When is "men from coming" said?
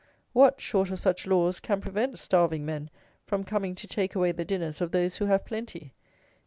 2.65-3.75